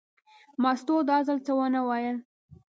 مستو 0.61 0.95
دا 1.09 1.17
ځل 1.27 1.37
څه 1.45 1.51
ونه 1.59 1.81
ویل. 1.87 2.17